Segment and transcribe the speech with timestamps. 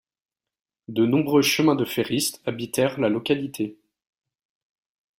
[0.87, 3.77] De nombreux chemin-de-ferristes habitèrent la localité.